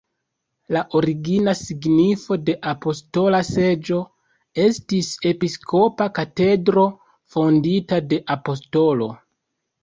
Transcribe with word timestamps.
La 0.75 0.79
origina 0.99 1.51
signifo 1.57 2.37
de 2.47 2.55
"apostola 2.71 3.41
seĝo" 3.49 3.99
estis: 4.63 5.11
episkopa 5.33 6.09
katedro 6.21 6.87
fondita 7.37 8.01
de 8.15 8.21
apostolo. 8.39 9.13